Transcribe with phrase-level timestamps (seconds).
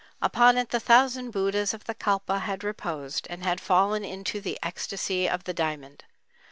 [0.19, 4.57] Upon it the thousand Buddhas of the Kalpa had reposed and had fallen into the
[4.63, 6.05] "ecstasy of the diamond."